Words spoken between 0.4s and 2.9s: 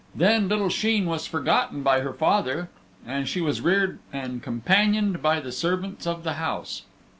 little Sheen was forgotten by her father,